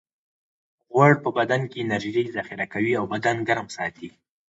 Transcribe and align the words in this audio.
غوړ 0.93 1.11
په 1.23 1.29
بدن 1.37 1.61
کې 1.71 1.77
انرژي 1.85 2.23
ذخیره 2.35 2.65
کوي 2.73 2.93
او 2.99 3.05
بدن 3.13 3.37
ګرم 3.47 3.67
ساتي 3.77 4.09